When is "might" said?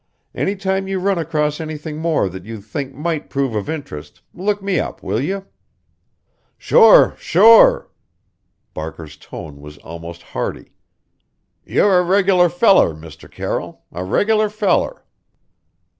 2.95-3.29